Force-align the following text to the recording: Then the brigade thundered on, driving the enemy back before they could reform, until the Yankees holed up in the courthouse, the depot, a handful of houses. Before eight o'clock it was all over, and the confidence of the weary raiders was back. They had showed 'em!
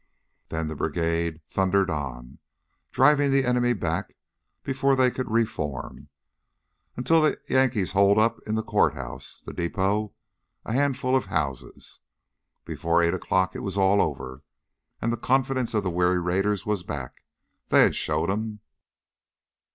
Then 0.47 0.65
the 0.65 0.75
brigade 0.75 1.41
thundered 1.45 1.91
on, 1.91 2.39
driving 2.89 3.29
the 3.29 3.45
enemy 3.45 3.73
back 3.73 4.15
before 4.63 4.95
they 4.95 5.11
could 5.11 5.29
reform, 5.29 6.09
until 6.97 7.21
the 7.21 7.39
Yankees 7.47 7.91
holed 7.91 8.17
up 8.17 8.39
in 8.47 8.55
the 8.55 8.63
courthouse, 8.63 9.43
the 9.45 9.53
depot, 9.53 10.15
a 10.65 10.73
handful 10.73 11.15
of 11.15 11.25
houses. 11.27 11.99
Before 12.65 13.03
eight 13.03 13.13
o'clock 13.13 13.55
it 13.55 13.59
was 13.59 13.77
all 13.77 14.01
over, 14.01 14.41
and 15.03 15.13
the 15.13 15.17
confidence 15.17 15.75
of 15.75 15.83
the 15.83 15.91
weary 15.91 16.19
raiders 16.19 16.65
was 16.65 16.81
back. 16.81 17.23
They 17.67 17.83
had 17.83 17.93
showed 17.93 18.31
'em! 18.31 18.61